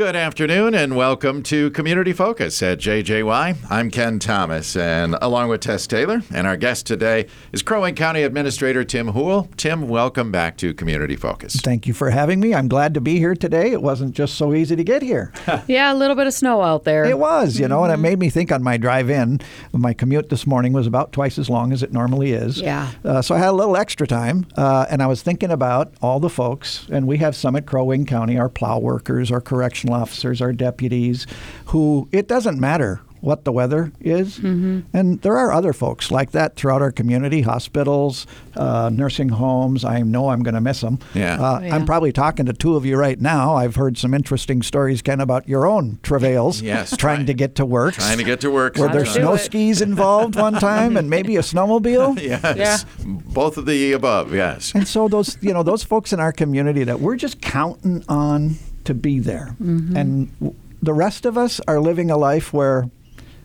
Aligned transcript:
Good 0.00 0.16
afternoon 0.16 0.74
and 0.74 0.96
welcome 0.96 1.42
to 1.42 1.70
Community 1.72 2.14
Focus 2.14 2.62
at 2.62 2.78
JJY. 2.78 3.58
I'm 3.68 3.90
Ken 3.90 4.18
Thomas 4.18 4.74
and 4.74 5.14
along 5.20 5.50
with 5.50 5.60
Tess 5.60 5.86
Taylor 5.86 6.22
and 6.32 6.46
our 6.46 6.56
guest 6.56 6.86
today 6.86 7.26
is 7.52 7.60
Crow 7.60 7.82
Wing 7.82 7.94
County 7.94 8.22
Administrator 8.22 8.82
Tim 8.82 9.08
Houle. 9.08 9.50
Tim, 9.58 9.88
welcome 9.88 10.32
back 10.32 10.56
to 10.56 10.72
Community 10.72 11.16
Focus. 11.16 11.56
Thank 11.56 11.86
you 11.86 11.92
for 11.92 12.08
having 12.08 12.40
me. 12.40 12.54
I'm 12.54 12.66
glad 12.66 12.94
to 12.94 13.02
be 13.02 13.18
here 13.18 13.34
today. 13.34 13.72
It 13.72 13.82
wasn't 13.82 14.14
just 14.14 14.36
so 14.36 14.54
easy 14.54 14.74
to 14.74 14.82
get 14.82 15.02
here. 15.02 15.34
yeah, 15.66 15.92
a 15.92 15.94
little 15.94 16.16
bit 16.16 16.26
of 16.26 16.32
snow 16.32 16.62
out 16.62 16.84
there. 16.84 17.04
It 17.04 17.18
was, 17.18 17.60
you 17.60 17.68
know, 17.68 17.84
and 17.84 17.92
it 17.92 17.98
made 17.98 18.18
me 18.18 18.30
think 18.30 18.50
on 18.50 18.62
my 18.62 18.78
drive 18.78 19.10
in. 19.10 19.42
My 19.74 19.92
commute 19.92 20.30
this 20.30 20.46
morning 20.46 20.72
was 20.72 20.86
about 20.86 21.12
twice 21.12 21.38
as 21.38 21.50
long 21.50 21.74
as 21.74 21.82
it 21.82 21.92
normally 21.92 22.32
is. 22.32 22.58
Yeah. 22.58 22.90
Uh, 23.04 23.20
so 23.20 23.34
I 23.34 23.38
had 23.38 23.50
a 23.50 23.52
little 23.52 23.76
extra 23.76 24.06
time, 24.06 24.46
uh, 24.56 24.86
and 24.88 25.02
I 25.02 25.06
was 25.08 25.20
thinking 25.20 25.50
about 25.50 25.92
all 26.00 26.20
the 26.20 26.30
folks, 26.30 26.86
and 26.90 27.06
we 27.06 27.18
have 27.18 27.36
some 27.36 27.54
at 27.54 27.66
Crow 27.66 27.84
Wing 27.84 28.06
County, 28.06 28.38
our 28.38 28.48
plow 28.48 28.78
workers, 28.78 29.30
our 29.30 29.42
correctional 29.42 29.89
officers, 29.92 30.40
our 30.42 30.52
deputies, 30.52 31.26
who 31.66 32.08
it 32.12 32.28
doesn't 32.28 32.58
matter 32.60 33.00
what 33.20 33.44
the 33.44 33.52
weather 33.52 33.92
is. 34.00 34.38
Mm-hmm. 34.38 34.80
And 34.96 35.20
there 35.20 35.36
are 35.36 35.52
other 35.52 35.74
folks 35.74 36.10
like 36.10 36.30
that 36.30 36.56
throughout 36.56 36.80
our 36.80 36.90
community, 36.90 37.42
hospitals, 37.42 38.26
uh, 38.56 38.88
nursing 38.90 39.28
homes. 39.28 39.84
I 39.84 40.00
know 40.00 40.30
I'm 40.30 40.42
going 40.42 40.54
to 40.54 40.60
miss 40.62 40.80
them. 40.80 40.98
Yeah. 41.12 41.34
Uh, 41.34 41.58
Oh, 41.60 41.62
yeah. 41.62 41.74
I'm 41.74 41.84
probably 41.84 42.12
talking 42.12 42.46
to 42.46 42.54
two 42.54 42.76
of 42.76 42.86
you 42.86 42.96
right 42.96 43.20
now. 43.20 43.56
I've 43.56 43.74
heard 43.76 43.98
some 43.98 44.14
interesting 44.14 44.62
stories, 44.62 45.02
Ken, 45.02 45.20
about 45.20 45.46
your 45.46 45.66
own 45.66 45.98
travails 46.02 46.62
Yes, 46.62 46.96
trying 46.96 47.16
trying- 47.16 47.26
to 47.26 47.34
get 47.34 47.56
to 47.56 47.66
work. 47.66 47.92
Trying 47.92 48.16
to 48.16 48.24
get 48.24 48.40
to 48.40 48.50
work. 48.50 48.76
Were 48.76 48.88
there 48.88 49.04
snow 49.04 49.34
it. 49.34 49.40
skis 49.40 49.82
involved 49.82 50.34
one 50.36 50.54
time 50.54 50.96
and 50.96 51.10
maybe 51.10 51.36
a 51.36 51.40
snowmobile? 51.40 52.18
Yes. 52.56 52.86
Both 53.04 53.58
of 53.58 53.66
the 53.66 53.92
above, 53.92 54.32
yes. 54.34 54.72
And 54.74 54.88
so 54.88 55.08
those, 55.08 55.36
you 55.42 55.52
know, 55.52 55.62
those 55.62 55.82
folks 55.84 56.14
in 56.14 56.20
our 56.20 56.32
community 56.32 56.84
that 56.84 57.00
we're 57.00 57.16
just 57.16 57.42
counting 57.42 58.02
on 58.08 58.54
to 58.84 58.94
be 58.94 59.18
there, 59.18 59.56
and 59.60 60.30
w- 60.40 60.54
the 60.82 60.94
rest 60.94 61.26
of 61.26 61.36
us 61.36 61.60
are 61.68 61.80
living 61.80 62.10
a 62.10 62.16
life 62.16 62.52
where, 62.52 62.88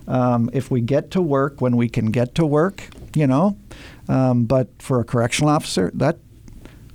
um, 0.08 0.50
if 0.54 0.72
we 0.72 0.82
get 0.82 1.12
to 1.12 1.22
work 1.22 1.62
when 1.62 1.76
we 1.76 1.90
can 1.90 2.12
get 2.12 2.34
to 2.36 2.46
work, 2.46 2.90
you 3.16 3.28
know, 3.28 3.58
um, 4.08 4.46
but 4.46 4.68
for 4.80 5.00
a 5.00 5.04
correctional 5.04 5.50
officer, 5.50 5.92
that 5.94 6.18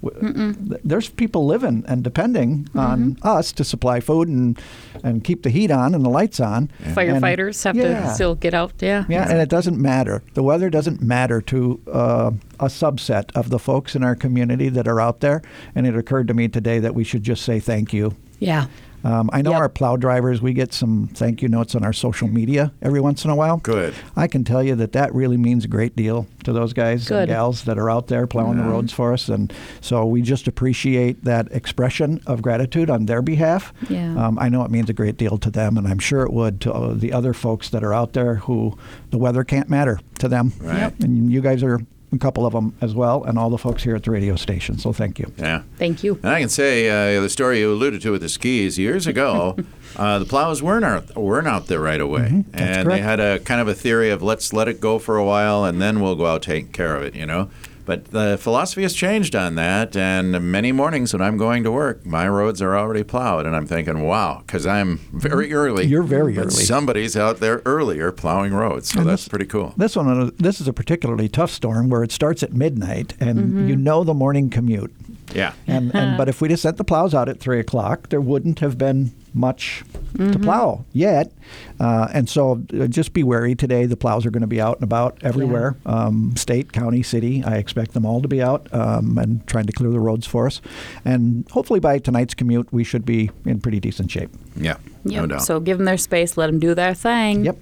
w- 0.03 0.55
th- 0.69 0.81
there's 0.83 1.09
people 1.11 1.45
living 1.45 1.85
and 1.87 2.03
depending 2.03 2.67
on 2.75 3.19
us 3.23 3.53
to 3.53 3.65
supply 3.65 4.01
food 4.01 4.29
and 4.29 4.59
and 5.03 5.25
keep 5.25 5.43
the 5.43 5.51
heat 5.51 5.71
on 5.71 5.95
and 5.95 6.05
the 6.05 6.09
lights 6.11 6.41
on. 6.41 6.71
And- 6.85 6.97
Firefighters 6.97 7.63
have 7.65 7.77
yeah. 7.77 8.03
to 8.09 8.15
still 8.15 8.35
get 8.35 8.55
out. 8.55 8.73
Yeah. 8.81 9.05
Yeah, 9.09 9.29
and 9.31 9.39
it 9.39 9.49
doesn't 9.49 9.79
matter. 9.79 10.23
The 10.35 10.43
weather 10.43 10.69
doesn't 10.71 11.01
matter 11.03 11.41
to 11.43 11.81
uh, 11.93 12.31
a 12.59 12.67
subset 12.67 13.31
of 13.35 13.51
the 13.51 13.59
folks 13.59 13.95
in 13.95 14.03
our 14.05 14.15
community 14.15 14.69
that 14.71 14.87
are 14.89 15.01
out 15.01 15.21
there. 15.21 15.43
And 15.75 15.87
it 15.87 15.97
occurred 15.97 16.29
to 16.29 16.35
me 16.35 16.49
today 16.49 16.79
that 16.81 16.95
we 16.95 17.05
should 17.05 17.23
just 17.23 17.43
say 17.45 17.61
thank 17.61 17.93
you. 17.93 18.15
Yeah. 18.41 18.67
Um, 19.03 19.31
I 19.33 19.41
know 19.41 19.53
Yep. 19.53 19.61
our 19.61 19.69
plow 19.71 19.97
drivers, 19.97 20.43
we 20.43 20.53
get 20.53 20.75
some 20.75 21.09
thank 21.15 21.41
you 21.41 21.49
notes 21.49 21.75
on 21.75 21.83
our 21.83 21.93
social 21.95 22.29
media 22.29 22.71
every 22.83 23.01
once 23.01 23.25
in 23.25 23.31
a 23.31 23.35
while. 23.35 23.57
Good. 23.57 23.95
I 24.15 24.27
can 24.27 24.45
tell 24.45 24.63
you 24.63 24.75
that 24.75 24.93
that 24.93 25.15
really 25.15 25.39
means 25.39 25.65
a 25.65 25.69
great 25.69 25.97
deal 25.97 26.27
to 26.45 26.53
those 26.53 26.75
guys 26.75 27.09
Good. 27.09 27.21
and 27.21 27.29
gals 27.29 27.65
that 27.65 27.79
are 27.79 27.89
out 27.89 28.09
there 28.09 28.27
plowing 28.27 28.59
the 28.59 28.65
roads 28.65 28.93
for 28.93 29.15
us. 29.15 29.31
And 29.31 29.51
so 29.81 30.05
we 30.05 30.21
just 30.21 30.47
appreciate 30.47 31.25
that 31.25 31.51
expression 31.51 32.21
of 32.27 32.43
gratitude 32.43 32.91
on 32.91 33.07
their 33.07 33.23
behalf. 33.23 33.73
Yeah. 33.89 34.15
Um, 34.23 34.39
I 34.39 34.51
know 34.51 34.65
it 34.65 34.71
means 34.71 34.91
a 34.91 34.95
great 34.95 35.17
deal 35.17 35.39
to 35.39 35.51
them, 35.51 35.79
and 35.79 35.89
I'm 35.89 35.99
sure 35.99 36.21
it 36.21 36.33
would 36.35 36.61
to 36.61 36.73
uh, 36.75 36.93
the 36.93 37.15
other 37.15 37.33
folks 37.33 37.71
that 37.71 37.83
are 37.83 37.95
out 37.95 38.13
there 38.13 38.35
who 38.35 38.77
the 39.13 39.19
weather 39.19 39.45
can't 39.45 39.71
matter 39.71 39.99
to 40.19 40.29
them. 40.29 40.53
Right. 40.61 40.77
Yep. 40.77 41.01
And 41.01 41.33
you 41.33 41.41
guys 41.41 41.63
are 41.63 41.81
a 42.13 42.19
couple 42.19 42.45
of 42.45 42.53
them 42.53 42.75
as 42.81 42.95
well, 42.95 43.23
and 43.25 43.39
all 43.39 43.51
the 43.51 43.59
folks 43.59 43.83
here 43.85 43.95
at 43.95 44.03
the 44.03 44.11
radio 44.11 44.37
station. 44.37 44.79
So 44.79 44.93
thank 44.93 45.19
you. 45.19 45.33
Yeah. 45.39 45.63
Thank 45.79 46.03
you. 46.03 46.15
And 46.23 46.27
I 46.29 46.41
can 46.41 46.49
say 46.49 47.17
uh, 47.17 47.21
the 47.21 47.29
story 47.29 47.61
you 47.61 47.73
alluded 47.73 48.03
to 48.03 48.11
with 48.13 48.23
the 48.23 48.29
skis 48.29 48.79
years 48.79 49.07
ago. 49.07 49.57
uh, 49.97 50.19
the 50.19 50.25
plows 50.25 50.63
weren't 50.63 50.85
out, 50.85 51.17
weren't 51.17 51.47
out 51.49 51.67
there 51.67 51.81
right 51.81 52.01
away, 52.01 52.21
Mm-hmm. 52.23 52.51
that's 52.51 52.63
and 52.79 52.87
correct. 52.87 52.99
they 52.99 53.03
had 53.03 53.21
a 53.21 53.39
kind 53.41 53.61
of 53.61 53.69
a 53.69 53.75
theory 53.75 54.11
of 54.11 54.23
let's 54.23 54.53
let 54.53 54.69
it 54.69 54.81
go 54.81 54.99
for 54.99 55.17
a 55.17 55.25
while 55.25 55.65
and 55.65 55.81
then 55.81 56.01
we'll 56.01 56.17
go 56.17 56.27
out 56.27 56.43
take 56.43 56.73
care 56.73 56.97
of 56.97 57.03
it. 57.03 57.15
You 57.15 57.27
know. 57.27 57.49
But 57.91 58.05
the 58.13 58.39
philosophy 58.41 58.83
has 58.83 58.95
changed 58.95 59.35
on 59.35 59.57
that, 59.57 59.97
and 59.97 60.41
many 60.53 60.71
mornings 60.71 61.13
when 61.13 61.21
I'm 61.21 61.37
going 61.37 61.65
to 61.65 61.73
work, 61.73 62.07
my 62.07 62.29
roads 62.29 62.63
are 62.63 62.79
already 62.79 63.03
plowed, 63.03 63.47
and 63.47 63.57
I'm 63.57 63.67
thinking, 63.67 64.03
"Wow," 64.03 64.45
because 64.47 64.65
I'm 64.65 65.01
very 65.13 65.53
early. 65.53 65.87
You're 65.87 66.05
very 66.05 66.35
but 66.35 66.43
early. 66.43 66.51
Somebody's 66.51 67.17
out 67.17 67.41
there 67.41 67.63
earlier 67.67 68.13
plowing 68.13 68.55
roads, 68.55 68.91
so 68.91 69.01
And 69.01 69.09
that's 69.09 69.23
this- 69.25 69.29
pretty 69.29 69.47
cool. 69.47 69.75
This 69.77 69.97
one, 69.97 70.09
uh, 70.09 70.31
this 70.39 70.61
is 70.61 70.69
a 70.69 70.73
particularly 70.73 71.29
tough 71.29 71.51
storm 71.51 71.89
where 71.89 72.05
it 72.05 72.13
starts 72.13 72.45
at 72.45 72.53
midnight, 72.53 73.15
and 73.19 73.69
you 73.69 73.75
know 73.75 74.05
the 74.05 74.15
morning 74.15 74.51
commute. 74.51 74.95
Yeah. 75.35 75.53
And, 75.67 75.95
and 75.95 76.17
but 76.17 76.29
if 76.29 76.41
we 76.41 76.49
just 76.49 76.63
sent 76.63 76.77
the 76.77 76.85
plows 76.85 77.15
out 77.15 77.29
at 77.29 77.41
three 77.41 77.61
o'clock, 77.61 78.09
there 78.09 78.21
wouldn't 78.21 78.61
have 78.61 78.79
been 78.79 79.13
much 79.33 79.85
to 80.17 80.39
plow 80.39 80.85
yet. 80.93 81.33
Uh, 81.79 82.09
and 82.13 82.29
so 82.29 82.63
uh, 82.79 82.87
just 82.87 83.13
be 83.13 83.23
wary 83.23 83.55
today. 83.55 83.87
The 83.87 83.97
plows 83.97 84.27
are 84.27 84.31
going 84.31 84.41
to 84.41 84.47
be 84.47 84.61
out 84.61 84.77
and 84.77 84.85
about 84.85 85.19
everywhere, 85.23 85.77
um, 85.87 86.35
state, 86.37 86.73
county, 86.73 87.03
city. 87.03 87.43
I 87.45 87.57
expect 87.57 87.93
them 87.93 88.05
all 88.05 88.21
to 88.23 88.29
be 88.29 88.43
out 88.43 88.67
um, 88.75 89.19
and 89.19 89.47
trying 89.47 89.67
to 89.67 89.73
clear 89.73 89.91
the 89.91 90.01
roads 90.01 90.27
for 90.27 90.47
us. 90.47 90.61
And 91.05 91.49
hopefully 91.51 91.81
by 91.81 91.99
tonight's 91.99 92.35
commute, 92.35 92.73
we 92.73 92.85
should 92.85 93.05
be 93.05 93.31
in 93.45 93.61
pretty 93.61 93.81
decent 93.81 94.11
shape. 94.11 94.31
Yeah. 94.57 94.79
No 95.05 95.27
doubt. 95.27 95.43
So 95.43 95.61
give 95.61 95.79
them 95.79 95.85
their 95.87 95.99
space. 95.99 96.37
Let 96.37 96.49
them 96.49 96.59
do 96.59 96.75
their 96.75 96.95
thing. 96.95 97.45
Yep. 97.45 97.57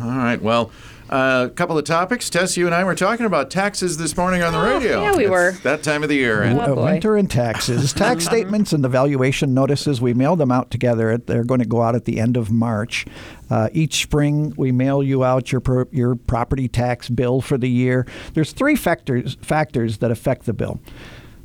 All 0.00 0.08
right. 0.08 0.40
Well, 0.40 0.70
uh, 1.12 1.46
a 1.46 1.50
couple 1.50 1.76
of 1.76 1.84
topics. 1.84 2.30
Tess, 2.30 2.56
you 2.56 2.66
and 2.66 2.74
I 2.74 2.82
were 2.84 2.94
talking 2.94 3.26
about 3.26 3.50
taxes 3.50 3.98
this 3.98 4.16
morning 4.16 4.42
on 4.42 4.52
the 4.52 4.58
radio. 4.58 4.94
Oh, 4.94 5.02
yeah, 5.02 5.16
we 5.16 5.24
It's 5.24 5.30
were. 5.30 5.52
That 5.62 5.82
time 5.82 6.02
of 6.02 6.08
the 6.08 6.14
year. 6.16 6.42
And 6.42 6.58
Oh, 6.58 6.62
Uh, 6.62 6.74
boy. 6.74 6.84
winter 6.84 7.16
and 7.16 7.30
taxes. 7.30 7.92
Tax 7.94 8.24
statements 8.24 8.72
and 8.72 8.82
the 8.82 8.88
valuation 8.88 9.52
notices, 9.52 10.00
we 10.00 10.14
mail 10.14 10.36
them 10.36 10.50
out 10.50 10.70
together. 10.70 11.18
They're 11.18 11.44
going 11.44 11.60
to 11.60 11.66
go 11.66 11.82
out 11.82 11.94
at 11.94 12.06
the 12.06 12.18
end 12.18 12.36
of 12.36 12.50
March. 12.50 13.04
Uh, 13.50 13.68
each 13.72 14.00
spring, 14.02 14.54
we 14.56 14.72
mail 14.72 15.02
you 15.02 15.22
out 15.22 15.52
your 15.52 15.60
per, 15.60 15.86
your 15.92 16.14
property 16.14 16.68
tax 16.68 17.08
bill 17.10 17.40
for 17.42 17.58
the 17.58 17.68
year. 17.68 18.06
There's 18.32 18.52
three 18.52 18.76
factors 18.76 19.36
factors 19.42 19.98
that 19.98 20.10
affect 20.10 20.46
the 20.46 20.54
bill. 20.54 20.80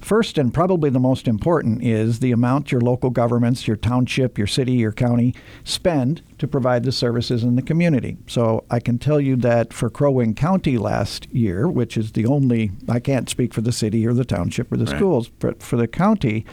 First, 0.07 0.37
and 0.37 0.53
probably 0.53 0.89
the 0.89 1.01
most 1.01 1.27
important, 1.27 1.83
is 1.83 2.19
the 2.19 2.31
amount 2.31 2.71
your 2.71 2.79
local 2.79 3.09
governments, 3.09 3.67
your 3.67 3.75
township, 3.75 4.37
your 4.37 4.47
city, 4.47 4.71
your 4.71 4.93
county 4.93 5.35
spend 5.65 6.21
to 6.37 6.47
provide 6.47 6.83
the 6.83 6.93
services 6.93 7.43
in 7.43 7.57
the 7.57 7.61
community. 7.61 8.15
So 8.25 8.63
I 8.71 8.79
can 8.79 8.99
tell 8.99 9.19
you 9.19 9.35
that 9.35 9.73
for 9.73 9.89
Crow 9.89 10.11
Wing 10.11 10.33
County 10.33 10.77
last 10.77 11.27
year, 11.33 11.67
which 11.67 11.97
is 11.97 12.13
the 12.13 12.25
only, 12.25 12.71
I 12.87 13.01
can't 13.01 13.29
speak 13.29 13.53
for 13.53 13.59
the 13.59 13.73
city 13.73 14.07
or 14.07 14.13
the 14.13 14.23
township 14.23 14.71
or 14.71 14.77
the 14.77 14.85
Right. 14.85 14.95
schools, 14.95 15.29
but 15.39 15.61
for 15.61 15.75
the 15.75 15.89
county, 15.89 16.45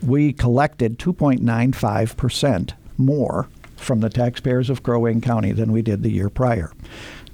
we 0.00 0.32
collected 0.32 0.96
2.95% 1.00 2.74
more 2.96 3.48
from 3.76 3.98
the 3.98 4.08
taxpayers 4.08 4.70
of 4.70 4.84
Crow 4.84 5.00
Wing 5.00 5.20
County 5.20 5.50
than 5.50 5.72
we 5.72 5.82
did 5.82 6.04
the 6.04 6.12
year 6.12 6.30
prior. 6.30 6.70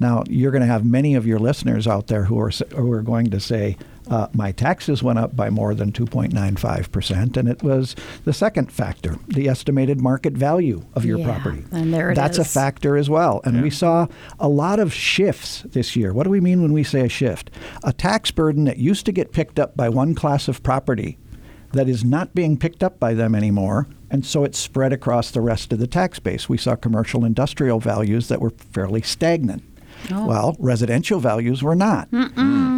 Now, 0.00 0.25
you're 0.27 0.53
going 0.53 0.62
to 0.62 0.66
have 0.66 0.87
many 0.87 1.15
of 1.15 1.27
your 1.27 1.38
listeners 1.38 1.87
out 1.87 2.06
there 2.06 2.25
who 2.25 2.41
are, 2.41 2.50
who 2.75 2.91
are 2.92 3.03
going 3.03 3.28
to 3.31 3.38
say, 3.38 3.77
uh, 4.10 4.26
my 4.34 4.53
taxes 4.53 5.03
went 5.03 5.19
up 5.19 5.34
by 5.34 5.48
more 5.48 5.75
than 5.75 5.93
2.95%, 5.93 7.37
and 7.37 7.48
it 7.48 7.62
was 7.62 7.94
the 8.25 8.32
second 8.32 8.71
factor, 8.72 9.16
the 9.28 9.48
estimated 9.48 10.00
market 10.00 10.34
value 10.34 10.82
of 10.94 11.04
your 11.04 11.19
Yeah, 11.19 11.26
property. 11.26 11.65
and 11.71 11.94
there 11.94 12.10
it 12.10 12.15
That's 12.16 12.38
a 12.38 12.44
factor 12.44 12.97
as 12.97 13.09
well. 13.09 13.41
And 13.44 13.56
Yeah. 13.56 13.62
we 13.62 13.71
saw 13.71 14.06
a 14.38 14.48
lot 14.48 14.78
of 14.81 14.93
shifts 14.93 15.62
this 15.72 15.94
year. 15.97 16.12
What 16.12 16.25
do 16.25 16.31
we 16.31 16.41
mean 16.41 16.60
when 16.60 16.72
we 16.72 16.82
say 16.82 17.00
a 17.03 17.09
shift? 17.09 17.50
A 17.84 17.93
tax 17.93 18.31
burden 18.31 18.65
that 18.65 18.78
used 18.78 19.06
to 19.06 19.12
get 19.12 19.32
picked 19.32 19.59
up 19.60 19.76
by 19.76 19.88
one 19.88 20.15
class 20.15 20.48
of 20.48 20.62
property 20.62 21.16
that 21.72 21.88
is 21.88 22.04
not 22.04 22.34
being 22.34 22.56
picked 22.56 22.82
up 22.82 22.98
by 22.98 23.15
them 23.15 23.34
anymore. 23.34 23.87
And 24.10 24.27
so 24.27 24.42
it's 24.42 24.59
spread 24.59 24.92
across 24.92 25.31
the 25.31 25.41
rest 25.41 25.72
of 25.72 25.78
the 25.78 25.87
tax 25.87 26.19
base. 26.19 26.48
We 26.48 26.56
saw 26.59 26.75
commercial 26.75 27.25
industrial 27.25 27.78
values 27.78 28.27
that 28.27 28.41
were 28.41 28.50
fairly 28.72 29.03
stagnant. 29.03 29.62
Oh. 30.12 30.27
Well, 30.27 30.56
residential 30.59 31.21
values 31.21 31.62
were 31.62 31.75
not. 31.75 32.09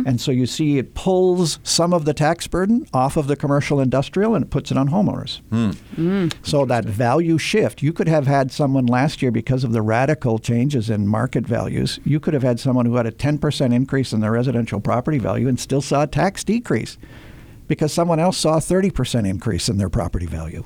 And 0.05 0.21
so 0.21 0.33
you 0.33 0.47
see 0.47 0.79
it 0.79 0.95
pulls 0.95 1.59
some 1.63 1.93
of 1.93 2.05
the 2.05 2.15
tax 2.15 2.47
burden 2.47 2.87
off 2.93 3.17
of 3.17 3.29
the 3.29 3.37
commercial 3.37 3.81
industrial 3.81 4.35
and 4.35 4.45
it 4.45 4.51
puts 4.51 4.71
it 4.71 4.77
on 4.77 4.89
homeowners. 4.89 5.41
Hmm. 5.51 5.71
Mm. 5.97 6.35
So 6.43 6.65
that 6.67 6.85
value 6.85 7.39
shift, 7.39 7.83
you 7.83 7.93
could 7.93 8.09
have 8.09 8.27
had 8.27 8.51
someone 8.51 8.87
last 8.87 9.23
year 9.23 9.31
because 9.31 9.63
of 9.65 9.73
the 9.73 9.83
radical 9.83 10.39
changes 10.39 10.91
in 10.91 11.07
market 11.07 11.47
values. 11.47 12.01
You 12.05 12.19
could 12.19 12.35
have 12.35 12.43
had 12.43 12.59
someone 12.59 12.87
who 12.87 12.97
had 12.97 13.07
a 13.07 13.13
10% 13.13 13.73
increase 13.73 14.13
in 14.13 14.21
their 14.21 14.33
residential 14.33 14.81
property 14.81 15.19
value 15.19 15.49
and 15.49 15.59
still 15.61 15.81
saw 15.83 16.03
a 16.03 16.07
tax 16.07 16.43
decrease 16.43 16.99
because 17.69 17.93
someone 17.93 18.19
else 18.19 18.39
saw 18.39 18.57
a 18.57 18.61
30% 18.61 19.27
increase 19.27 19.69
in 19.69 19.79
their 19.79 19.89
property 19.89 20.27
value. 20.27 20.65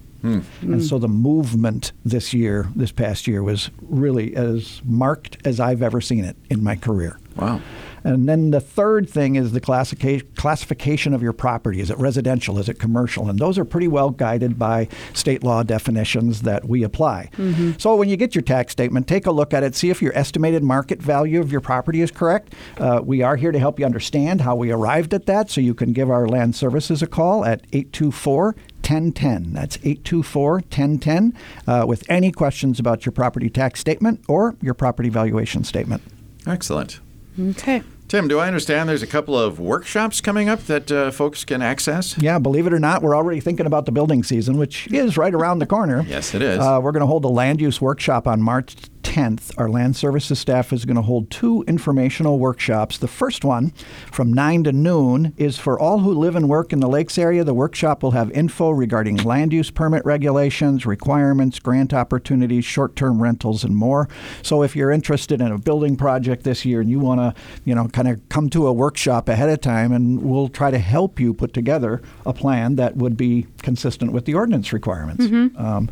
And 0.62 0.84
so 0.84 0.98
the 0.98 1.08
movement 1.08 1.92
this 2.04 2.32
year, 2.34 2.68
this 2.74 2.92
past 2.92 3.26
year, 3.26 3.42
was 3.42 3.70
really 3.82 4.34
as 4.36 4.80
marked 4.84 5.38
as 5.46 5.60
I've 5.60 5.82
ever 5.82 6.00
seen 6.00 6.24
it 6.24 6.36
in 6.50 6.62
my 6.62 6.76
career. 6.76 7.18
Wow. 7.36 7.60
And 8.02 8.28
then 8.28 8.52
the 8.52 8.60
third 8.60 9.10
thing 9.10 9.34
is 9.34 9.50
the 9.50 9.60
classica- 9.60 10.22
classification 10.36 11.12
of 11.12 11.22
your 11.22 11.32
property. 11.32 11.80
Is 11.80 11.90
it 11.90 11.98
residential? 11.98 12.56
Is 12.58 12.68
it 12.68 12.78
commercial? 12.78 13.28
And 13.28 13.36
those 13.38 13.58
are 13.58 13.64
pretty 13.64 13.88
well 13.88 14.10
guided 14.10 14.56
by 14.58 14.86
state 15.12 15.42
law 15.42 15.64
definitions 15.64 16.42
that 16.42 16.66
we 16.68 16.84
apply. 16.84 17.30
So 17.78 17.96
when 17.96 18.08
you 18.08 18.16
get 18.16 18.34
your 18.34 18.42
tax 18.42 18.70
statement, 18.72 19.08
take 19.08 19.26
a 19.26 19.32
look 19.32 19.52
at 19.52 19.64
it, 19.64 19.74
see 19.74 19.90
if 19.90 20.00
your 20.00 20.16
estimated 20.16 20.62
market 20.62 21.02
value 21.02 21.40
of 21.40 21.50
your 21.50 21.60
property 21.60 22.00
is 22.00 22.12
correct. 22.12 22.54
Uh, 22.78 23.00
we 23.04 23.22
are 23.22 23.34
here 23.34 23.50
to 23.50 23.58
help 23.58 23.80
you 23.80 23.84
understand 23.84 24.40
how 24.40 24.54
we 24.54 24.70
arrived 24.70 25.12
at 25.12 25.26
that, 25.26 25.50
so 25.50 25.60
you 25.60 25.74
can 25.74 25.92
give 25.92 26.08
our 26.08 26.28
land 26.28 26.54
services 26.54 27.02
a 27.02 27.08
call 27.08 27.44
at 27.44 27.62
824 27.72 28.54
1010. 28.88 29.52
That's 29.52 29.76
824 29.78 30.52
1010 30.52 31.34
uh, 31.66 31.84
with 31.86 32.08
any 32.08 32.30
questions 32.30 32.78
about 32.78 33.04
your 33.04 33.12
property 33.12 33.50
tax 33.50 33.80
statement 33.80 34.20
or 34.28 34.54
your 34.62 34.74
property 34.74 35.08
valuation 35.08 35.64
statement. 35.64 36.02
Excellent. 36.46 37.00
Okay. 37.38 37.82
Tim, 38.08 38.28
do 38.28 38.38
I 38.38 38.46
understand 38.46 38.88
there's 38.88 39.02
a 39.02 39.06
couple 39.06 39.36
of 39.36 39.58
workshops 39.58 40.20
coming 40.20 40.48
up 40.48 40.60
that 40.66 40.92
uh, 40.92 41.10
folks 41.10 41.44
can 41.44 41.60
access? 41.60 42.16
Yeah, 42.18 42.38
believe 42.38 42.64
it 42.68 42.72
or 42.72 42.78
not, 42.78 43.02
we're 43.02 43.16
already 43.16 43.40
thinking 43.40 43.66
about 43.66 43.84
the 43.84 43.90
building 43.90 44.22
season, 44.22 44.58
which 44.58 44.86
is 44.92 45.18
right 45.18 45.34
around 45.34 45.58
the 45.58 45.66
corner. 45.66 46.04
Yes, 46.06 46.32
it 46.32 46.40
is. 46.40 46.60
Uh, 46.60 46.78
we're 46.80 46.92
going 46.92 47.00
to 47.00 47.08
hold 47.08 47.24
a 47.24 47.28
land 47.28 47.60
use 47.60 47.80
workshop 47.80 48.28
on 48.28 48.40
March 48.40 48.76
10th. 49.16 49.50
Our 49.56 49.70
land 49.70 49.96
services 49.96 50.38
staff 50.38 50.74
is 50.74 50.84
going 50.84 50.96
to 50.96 51.02
hold 51.02 51.30
two 51.30 51.64
informational 51.66 52.38
workshops. 52.38 52.98
The 52.98 53.08
first 53.08 53.46
one, 53.46 53.70
from 54.12 54.30
9 54.30 54.64
to 54.64 54.72
noon, 54.72 55.32
is 55.38 55.58
for 55.58 55.80
all 55.80 56.00
who 56.00 56.12
live 56.12 56.36
and 56.36 56.50
work 56.50 56.70
in 56.70 56.80
the 56.80 56.88
Lakes 56.88 57.16
area. 57.16 57.42
The 57.42 57.54
workshop 57.54 58.02
will 58.02 58.10
have 58.10 58.30
info 58.32 58.68
regarding 58.68 59.16
land 59.16 59.54
use 59.54 59.70
permit 59.70 60.04
regulations, 60.04 60.84
requirements, 60.84 61.58
grant 61.58 61.94
opportunities, 61.94 62.66
short 62.66 62.94
term 62.94 63.22
rentals, 63.22 63.64
and 63.64 63.74
more. 63.74 64.06
So 64.42 64.62
if 64.62 64.76
you're 64.76 64.90
interested 64.90 65.40
in 65.40 65.50
a 65.50 65.56
building 65.56 65.96
project 65.96 66.42
this 66.44 66.66
year 66.66 66.82
and 66.82 66.90
you 66.90 66.98
want 66.98 67.20
to, 67.20 67.42
you 67.64 67.74
know, 67.74 67.88
kind 67.88 68.08
of 68.08 68.20
come 68.28 68.50
to 68.50 68.66
a 68.66 68.72
workshop 68.72 69.30
ahead 69.30 69.48
of 69.48 69.62
time, 69.62 69.92
and 69.92 70.22
we'll 70.22 70.50
try 70.50 70.70
to 70.70 70.78
help 70.78 71.18
you 71.18 71.32
put 71.32 71.54
together 71.54 72.02
a 72.26 72.34
plan 72.34 72.76
that 72.76 72.96
would 72.96 73.16
be 73.16 73.46
consistent 73.62 74.12
with 74.12 74.26
the 74.26 74.34
ordinance 74.34 74.74
requirements. 74.74 75.24
Um, 75.56 75.88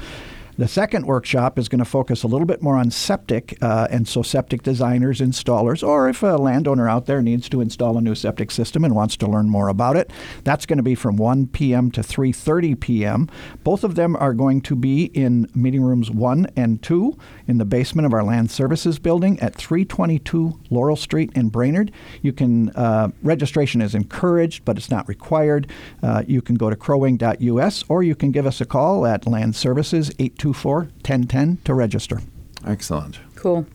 the 0.57 0.69
second 0.69 1.07
workshop 1.07 1.59
is 1.59 1.69
going 1.69 1.81
to 1.81 1.85
focus 1.85 2.23
a 2.23 2.29
little 2.29 2.47
bit 2.47 2.63
more 2.63 2.77
on 2.77 2.91
septic, 2.91 3.59
uh, 3.61 3.89
and 3.91 4.07
so 4.07 4.23
septic 4.23 4.63
designers, 4.63 5.21
installers, 5.21 5.87
or 5.87 6.09
if 6.09 6.23
a 6.23 6.37
landowner 6.37 6.89
out 6.89 7.07
there 7.07 7.21
needs 7.21 7.49
to 7.49 7.61
install 7.61 7.99
a 7.99 8.01
new 8.01 8.15
septic 8.15 8.51
system 8.51 8.85
and 8.85 8.95
wants 8.95 9.17
to 9.17 9.27
learn 9.27 9.49
more 9.49 9.69
about 9.69 9.97
it, 9.97 10.11
that's 10.45 10.67
going 10.67 10.77
to 10.77 10.83
be 10.83 10.95
from 10.95 11.17
1 11.17 11.49
p.m. 11.49 11.91
to 11.91 12.03
3:30 12.03 12.79
p.m. 12.79 13.29
Both 13.65 13.85
of 13.85 13.95
them 13.95 14.15
are 14.17 14.33
going 14.33 14.61
to 14.63 14.77
be 14.77 15.07
in 15.07 15.49
meeting 15.55 15.83
rooms 15.83 16.11
one 16.11 16.47
and 16.57 16.83
two 16.83 17.19
in 17.49 17.59
the 17.59 17.65
basement 17.65 18.07
of 18.07 18.13
our 18.13 18.23
land 18.23 18.51
services 18.51 18.99
building 18.99 19.39
at 19.41 19.55
322 19.55 20.61
Laurel 20.71 20.97
Street 20.97 21.31
in 21.35 21.49
Brainerd. 21.49 21.91
You 22.23 22.33
can 22.33 22.71
uh, 22.71 23.09
registration 23.23 23.81
is 23.81 23.95
encouraged, 23.95 24.65
but 24.65 24.77
it's 24.77 24.91
not 24.91 25.09
required. 25.09 25.71
Uh, 26.03 26.23
you 26.27 26.41
can 26.41 26.55
go 26.55 26.71
to 26.71 26.77
crowwing.us 26.77 27.85
or 27.89 28.03
you 28.03 28.15
can 28.15 28.31
give 28.31 28.47
us 28.47 28.61
a 28.61 28.65
call 28.65 29.07
at 29.07 29.27
Land 29.27 29.57
Services 29.57 30.13
824-1010 30.53 31.65
to 31.65 31.75
register. 31.75 32.21
Excellent. 32.67 33.19
Cool. 33.35 33.67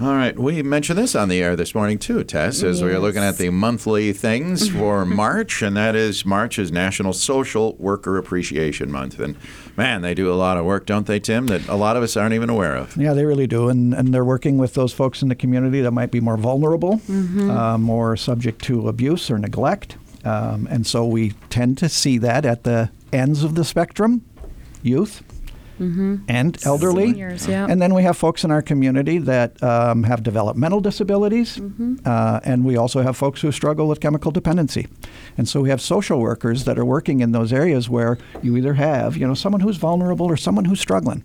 All 0.00 0.14
right. 0.14 0.36
We 0.36 0.62
mentioned 0.62 0.98
this 0.98 1.14
on 1.14 1.28
the 1.28 1.40
air 1.40 1.54
this 1.54 1.76
morning, 1.76 1.98
too, 1.98 2.24
Tess, 2.24 2.64
as 2.64 2.82
we 2.82 2.90
are 2.90 2.98
looking 2.98 3.22
at 3.22 3.38
the 3.38 3.50
monthly 3.50 4.12
things 4.12 4.68
for 4.76 5.04
March, 5.04 5.62
and 5.62 5.76
that 5.76 5.94
is 5.94 6.24
March 6.24 6.58
is 6.58 6.72
National 6.72 7.12
Social 7.12 7.74
Worker 7.74 8.18
Appreciation 8.18 8.90
Month. 8.90 9.20
And 9.20 9.36
man, 9.76 10.02
they 10.02 10.14
do 10.14 10.32
a 10.32 10.34
lot 10.34 10.56
of 10.56 10.64
work, 10.64 10.86
don't 10.86 11.06
they, 11.06 11.20
Tim, 11.20 11.46
that 11.48 11.68
a 11.68 11.76
lot 11.76 11.96
of 11.96 12.02
us 12.02 12.16
aren't 12.16 12.34
even 12.34 12.50
aware 12.50 12.74
of. 12.74 12.96
Yeah, 12.96 13.12
they 13.12 13.24
really 13.24 13.46
do, 13.46 13.68
and 13.68 13.94
and 13.94 14.12
they're 14.12 14.24
working 14.24 14.58
with 14.58 14.74
those 14.74 14.92
folks 14.92 15.22
in 15.22 15.28
the 15.28 15.36
community 15.36 15.80
that 15.82 15.92
might 15.92 16.10
be 16.10 16.20
more 16.20 16.36
vulnerable, 16.36 17.00
uh, 17.08 17.78
more 17.78 18.16
subject 18.16 18.62
to 18.64 18.88
abuse 18.88 19.30
or 19.30 19.38
neglect, 19.38 19.96
um, 20.24 20.66
and 20.68 20.84
so 20.84 21.06
we 21.06 21.30
tend 21.48 21.78
to 21.78 21.88
see 21.88 22.18
that 22.18 22.44
at 22.44 22.64
the 22.64 22.90
ends 23.12 23.44
of 23.44 23.54
the 23.54 23.64
spectrum, 23.64 24.24
youth. 24.82 25.22
And 25.78 26.58
elderly, 26.64 27.06
Seniors, 27.06 27.46
yeah. 27.48 27.66
and 27.68 27.82
then 27.82 27.94
we 27.94 28.02
have 28.02 28.16
folks 28.16 28.44
in 28.44 28.50
our 28.50 28.62
community 28.62 29.18
that 29.18 29.60
um, 29.62 30.04
have 30.04 30.22
developmental 30.22 30.80
disabilities, 30.80 31.60
uh, 32.04 32.40
and 32.44 32.64
we 32.64 32.76
also 32.76 33.02
have 33.02 33.16
folks 33.16 33.40
who 33.40 33.50
struggle 33.50 33.88
with 33.88 34.00
chemical 34.00 34.30
dependency, 34.30 34.86
and 35.36 35.48
so 35.48 35.60
we 35.60 35.70
have 35.70 35.80
social 35.80 36.20
workers 36.20 36.64
that 36.64 36.78
are 36.78 36.84
working 36.84 37.20
in 37.20 37.32
those 37.32 37.52
areas 37.52 37.88
where 37.88 38.18
you 38.42 38.56
either 38.56 38.74
have, 38.74 39.16
you 39.16 39.26
know, 39.26 39.34
someone 39.34 39.60
who's 39.60 39.76
vulnerable 39.76 40.26
or 40.26 40.36
someone 40.36 40.64
who's 40.66 40.80
struggling, 40.80 41.24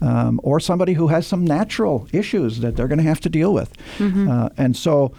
um, 0.00 0.40
or 0.42 0.58
somebody 0.58 0.94
who 0.94 1.08
has 1.08 1.26
some 1.26 1.44
natural 1.44 2.08
issues 2.12 2.60
that 2.60 2.74
they're 2.76 2.88
going 2.88 2.98
to 2.98 3.04
have 3.04 3.20
to 3.20 3.28
deal 3.28 3.52
with, 3.54 3.72
uh, 4.00 4.48
and 4.56 4.76
so 4.76 5.12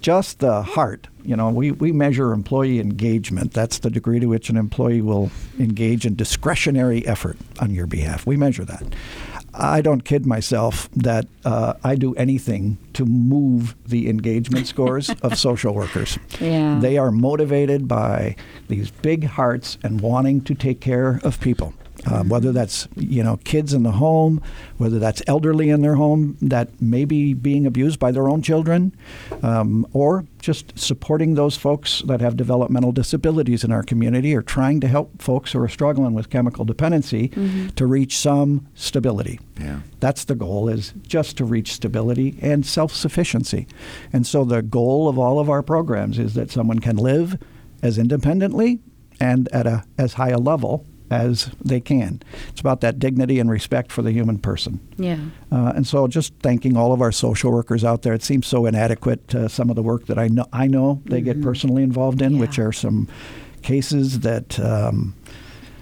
just 0.00 0.40
the 0.40 0.62
heart. 0.62 1.08
You 1.24 1.36
know, 1.36 1.48
we, 1.50 1.70
we 1.70 1.90
measure 1.90 2.32
employee 2.32 2.80
engagement. 2.80 3.52
That's 3.52 3.78
the 3.78 3.90
degree 3.90 4.20
to 4.20 4.26
which 4.26 4.50
an 4.50 4.56
employee 4.56 5.00
will 5.00 5.30
engage 5.58 6.04
in 6.04 6.14
discretionary 6.16 7.06
effort 7.06 7.38
on 7.60 7.74
your 7.74 7.86
behalf. 7.86 8.26
We 8.26 8.36
measure 8.36 8.64
that. 8.64 8.94
I 9.56 9.82
don't 9.82 10.04
kid 10.04 10.26
myself 10.26 10.88
that 10.96 11.26
uh, 11.44 11.74
I 11.84 11.94
do 11.94 12.14
anything 12.16 12.76
to 12.94 13.04
move 13.04 13.76
the 13.86 14.08
engagement 14.10 14.66
scores 14.66 15.10
of 15.22 15.38
social 15.38 15.74
workers. 15.74 16.18
Yeah. 16.40 16.78
They 16.80 16.98
are 16.98 17.12
motivated 17.12 17.86
by 17.86 18.36
these 18.68 18.90
big 18.90 19.24
hearts 19.24 19.78
and 19.82 20.00
wanting 20.00 20.42
to 20.42 20.54
take 20.54 20.80
care 20.80 21.20
of 21.22 21.40
people. 21.40 21.72
Uh, 22.06 22.22
whether 22.24 22.52
that's 22.52 22.86
you 22.96 23.22
know 23.22 23.38
kids 23.44 23.72
in 23.72 23.82
the 23.82 23.92
home, 23.92 24.42
whether 24.76 24.98
that's 24.98 25.22
elderly 25.26 25.70
in 25.70 25.82
their 25.82 25.94
home 25.94 26.36
that 26.42 26.80
may 26.80 27.04
be 27.04 27.34
being 27.34 27.66
abused 27.66 27.98
by 27.98 28.10
their 28.10 28.28
own 28.28 28.42
children, 28.42 28.94
um, 29.42 29.86
or 29.92 30.26
just 30.40 30.78
supporting 30.78 31.34
those 31.34 31.56
folks 31.56 32.02
that 32.06 32.20
have 32.20 32.36
developmental 32.36 32.92
disabilities 32.92 33.64
in 33.64 33.72
our 33.72 33.82
community, 33.82 34.34
or 34.34 34.42
trying 34.42 34.80
to 34.80 34.88
help 34.88 35.22
folks 35.22 35.52
who 35.52 35.60
are 35.60 35.68
struggling 35.68 36.12
with 36.12 36.28
chemical 36.28 36.64
dependency 36.64 37.28
to 37.76 37.86
reach 37.86 38.18
some 38.18 38.66
stability. 38.74 39.40
Yeah. 39.58 39.80
That's 40.00 40.24
the 40.24 40.34
goal 40.34 40.68
is 40.68 40.92
just 41.06 41.36
to 41.38 41.44
reach 41.44 41.72
stability 41.72 42.36
and 42.42 42.66
self-sufficiency. 42.66 43.66
And 44.12 44.26
so 44.26 44.44
the 44.44 44.62
goal 44.62 45.08
of 45.08 45.18
all 45.18 45.38
of 45.38 45.48
our 45.48 45.62
programs 45.62 46.18
is 46.18 46.34
that 46.34 46.50
someone 46.50 46.80
can 46.80 46.96
live 46.96 47.38
as 47.82 47.98
independently 47.98 48.80
and 49.20 49.48
at 49.52 49.66
a 49.66 49.84
as 49.96 50.14
high 50.14 50.30
a 50.30 50.38
level 50.38 50.84
as 51.14 51.50
they 51.64 51.80
can. 51.80 52.20
It's 52.48 52.60
about 52.60 52.80
that 52.80 52.98
dignity 52.98 53.38
and 53.38 53.50
respect 53.50 53.92
for 53.92 54.02
the 54.02 54.12
human 54.12 54.38
person. 54.38 54.80
Yeah. 54.96 55.18
Uh, 55.52 55.72
and 55.76 55.86
so, 55.86 56.06
just 56.08 56.34
thanking 56.42 56.76
all 56.76 56.92
of 56.92 57.00
our 57.00 57.12
social 57.12 57.52
workers 57.52 57.84
out 57.84 58.02
there. 58.02 58.14
It 58.14 58.22
seems 58.22 58.46
so 58.46 58.66
inadequate 58.66 59.28
to 59.28 59.48
some 59.48 59.70
of 59.70 59.76
the 59.76 59.82
work 59.82 60.06
that 60.06 60.18
I 60.18 60.28
know 60.28 60.46
I 60.52 60.66
know 60.66 61.00
they 61.04 61.20
get 61.20 61.40
personally 61.42 61.82
involved 61.82 62.20
in, 62.22 62.38
which 62.38 62.58
are 62.58 62.72
some 62.72 63.08
cases 63.62 64.20
that 64.20 64.58
um, 64.60 65.14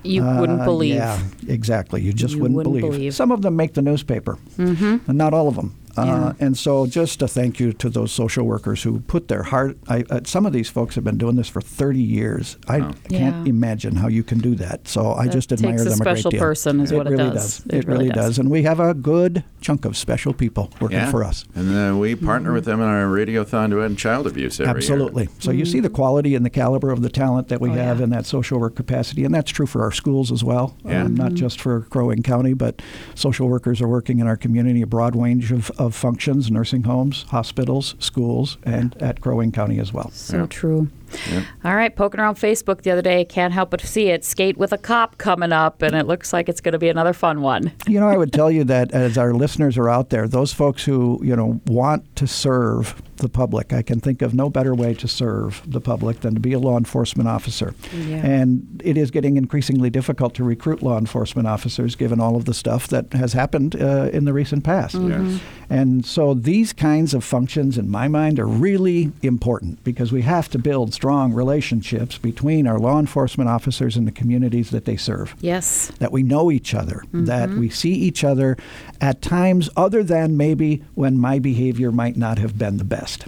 You 0.05 0.25
wouldn't 0.25 0.63
uh, 0.63 0.65
believe. 0.65 0.95
Yeah, 0.95 1.21
exactly. 1.49 2.03
You 2.03 2.13
just 2.13 2.35
You 2.35 2.43
wouldn't, 2.43 2.57
wouldn't 2.57 2.81
believe. 2.81 2.93
believe. 2.93 3.15
Some 3.15 3.31
of 3.33 3.43
them 3.43 3.57
make 3.57 3.75
the 3.75 3.83
newspaper, 3.83 4.39
mm-hmm. 4.57 4.99
and 5.09 5.19
not 5.19 5.35
all 5.35 5.49
of 5.49 5.57
them. 5.57 5.75
Uh, 5.97 6.33
and 6.41 6.57
so, 6.57 6.87
just 6.87 7.21
a 7.23 7.29
thank 7.29 7.61
you 7.61 7.73
to 7.75 7.91
those 7.91 8.13
social 8.13 8.45
workers 8.45 8.83
who 8.83 9.01
put 9.01 9.29
their 9.29 9.43
heart. 9.45 9.77
I, 9.89 10.05
uh, 10.11 10.21
some 10.25 10.47
of 10.47 10.53
these 10.53 10.69
folks 10.69 10.95
have 10.95 11.05
been 11.05 11.19
doing 11.19 11.37
this 11.37 11.49
for 11.49 11.61
30 11.61 12.01
years. 12.01 12.57
I 12.69 12.81
can't 12.81 13.11
Yeah. 13.11 13.45
imagine 13.47 13.97
how 13.97 14.09
you 14.09 14.23
can 14.23 14.39
do 14.39 14.55
that. 14.57 14.89
So 14.89 15.13
I 15.13 15.27
That 15.27 15.33
just 15.33 15.53
admire 15.53 15.73
takes 15.73 15.83
a 15.83 15.85
them 15.91 16.01
a 16.01 16.05
great 16.05 16.13
special 16.17 16.31
deal. 16.31 16.41
person 16.41 16.81
is 16.81 16.93
what 16.93 17.07
it 17.07 17.11
really 17.11 17.31
does. 17.31 17.61
It, 17.67 17.75
It 17.75 17.87
really 17.87 17.99
really 18.05 18.09
does. 18.11 18.27
does. 18.27 18.39
and 18.39 18.51
we 18.51 18.63
have 18.63 18.81
a 18.81 18.95
good 18.95 19.45
chunk 19.61 19.85
of 19.85 19.97
special 19.97 20.33
people 20.33 20.71
working 20.81 20.99
Yeah. 20.99 21.11
for 21.11 21.23
us. 21.25 21.45
And 21.55 21.95
uh, 21.95 21.97
we 21.97 22.15
partner 22.15 22.53
with 22.53 22.65
them 22.65 22.81
in 22.81 22.87
our 22.87 23.07
Radiothon 23.07 23.71
to 23.71 23.81
end 23.83 23.99
child 23.99 24.27
abuse 24.27 24.59
every 24.61 24.71
Absolutely. 24.71 25.29
So 25.39 25.51
you 25.51 25.65
see 25.65 25.81
the 25.81 25.89
quality 25.91 26.35
and 26.35 26.45
the 26.45 26.51
caliber 26.51 26.91
of 26.91 27.03
the 27.03 27.09
talent 27.11 27.49
that 27.49 27.61
we 27.61 27.69
Mm-hmm. 27.69 27.79
Oh, 27.79 27.83
have 27.85 27.99
yeah. 27.99 28.05
in 28.05 28.11
that 28.11 28.27
social 28.27 28.59
work 28.61 28.75
capacity, 28.75 29.25
and 29.25 29.35
that's 29.35 29.51
true 29.51 29.67
for 29.67 29.83
our 29.83 29.93
schools 29.93 30.31
as 30.33 30.43
well. 30.45 30.77
Yeah. 30.85 31.05
Um, 31.05 31.15
not 31.15 31.33
just 31.35 31.61
for 31.61 31.83
Crow 31.83 32.07
Wing 32.09 32.23
County, 32.23 32.53
but 32.55 32.83
social 33.15 33.49
workers 33.49 33.81
are 33.81 33.89
working 33.89 34.19
in 34.19 34.27
our 34.27 34.37
community 34.37 34.83
a 34.83 34.87
broad 34.87 35.15
range 35.17 35.53
of, 35.53 35.71
of 35.83 35.95
functions: 35.95 36.51
nursing 36.51 36.85
homes, 36.85 37.25
hospitals, 37.29 37.95
schools, 37.99 38.57
and 38.63 38.97
at 39.03 39.21
Crow 39.21 39.37
Wing 39.37 39.53
County 39.53 39.79
as 39.79 39.93
well. 39.93 40.11
So 40.13 40.39
Yeah. 40.39 40.47
true. 40.47 40.89
Yeah. 41.31 41.45
All 41.65 41.77
right, 41.77 41.95
poking 41.95 42.21
around 42.21 42.37
Facebook 42.37 42.83
the 42.83 42.91
other 42.91 43.03
day, 43.03 43.25
can't 43.25 43.53
help 43.53 43.71
but 43.71 43.81
see 43.81 44.09
it. 44.09 44.25
Skate 44.25 44.57
with 44.57 44.73
a 44.73 44.79
cop 44.79 45.19
coming 45.19 45.53
up, 45.53 45.83
and 45.83 45.95
it 45.95 46.07
looks 46.07 46.33
like 46.33 46.49
it's 46.49 46.61
going 46.61 46.73
to 46.73 46.79
be 46.79 46.89
another 46.89 47.13
fun 47.13 47.41
one. 47.43 47.73
You 47.87 48.01
know, 48.01 48.09
I 48.09 48.17
would 48.17 48.33
tell 48.33 48.51
you 48.51 48.65
that 48.73 48.93
as 48.93 49.19
our 49.19 49.33
listeners 49.35 49.79
are 49.79 49.89
out 49.89 50.11
there, 50.11 50.29
those 50.29 50.53
folks 50.53 50.85
who, 50.85 51.21
you 51.23 51.37
know, 51.37 51.61
want 51.67 52.17
to 52.17 52.27
serve 52.27 53.01
the 53.23 53.29
public, 53.29 53.73
I 53.73 53.83
can 53.83 54.01
think 54.01 54.21
of 54.21 54.35
no 54.35 54.51
better 54.51 54.75
way 54.75 54.95
to 54.95 55.09
serve 55.09 55.63
the 55.67 55.81
public 55.81 56.21
than 56.21 56.35
to 56.35 56.41
be 56.41 56.53
a 56.53 56.59
law 56.59 56.77
enforcement 56.77 57.29
officer. 57.29 57.75
Yeah. 57.95 58.17
And 58.17 58.83
it 58.85 58.99
is 58.99 59.11
getting 59.11 59.37
increasingly 59.37 59.91
difficult 59.91 60.35
to 60.35 60.45
recruit 60.45 60.83
law 60.83 60.99
enforcement 60.99 61.49
officers 61.49 61.95
given 61.95 62.21
all 62.21 62.37
of 62.37 62.45
the 62.45 62.55
stuff 62.55 62.89
that 62.89 63.13
has 63.15 63.33
happened 63.33 63.81
uh, 63.81 64.11
in 64.13 64.25
the 64.25 64.33
recent 64.33 64.65
past. 64.65 64.97
Yes. 64.97 65.41
And 65.71 66.05
so 66.05 66.35
these 66.35 66.73
kinds 66.73 67.15
of 67.15 67.25
functions, 67.25 67.79
in 67.79 67.89
my 67.89 68.09
mind, 68.09 68.39
are 68.39 68.47
really 68.47 69.13
important 69.23 69.83
because 69.85 70.13
we 70.13 70.23
have 70.23 70.51
to 70.51 70.59
build 70.59 70.93
strong 71.03 71.33
relationships 71.33 72.17
between 72.17 72.65
our 72.65 72.79
law 72.79 72.97
enforcement 72.97 73.51
officers 73.51 73.97
and 73.97 74.07
the 74.07 74.13
communities 74.13 74.71
that 74.71 74.85
they 74.85 74.97
serve 74.97 75.35
Yes. 75.41 75.91
that 75.99 76.13
we 76.13 76.23
know 76.23 76.49
each 76.49 76.75
other, 76.77 77.03
that 77.13 77.51
we 77.51 77.69
see 77.71 77.91
each 77.93 78.23
other 78.23 78.57
at 79.01 79.21
times 79.21 79.69
other 79.77 80.05
than 80.05 80.37
maybe 80.37 80.85
when 80.95 81.19
my 81.19 81.41
behavior 81.41 81.91
might 81.91 82.17
not 82.17 82.39
have 82.39 82.57
been 82.57 82.77
the 82.77 82.85
best. 82.85 83.27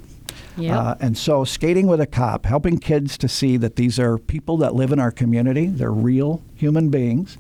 Yep. 0.57 0.73
Uh, 0.79 0.95
and 1.01 1.19
so, 1.19 1.43
skating 1.43 1.89
with 1.89 2.01
a 2.01 2.07
cop, 2.07 2.47
helping 2.47 2.79
kids 2.79 3.19
to 3.19 3.27
see 3.27 3.57
that 3.57 3.75
these 3.75 3.99
are 3.99 4.19
people 4.19 4.57
that 4.59 4.73
live 4.73 4.93
in 4.93 5.01
our 5.01 5.11
community, 5.11 5.67
they're 5.67 5.91
real 5.91 6.43
human 6.55 6.91
beings, 6.91 7.37